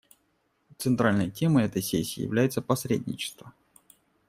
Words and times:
Центральной 0.79 1.29
темой 1.29 1.65
этой 1.65 1.83
сессии 1.83 2.21
является 2.23 2.63
посредничество. 2.63 3.53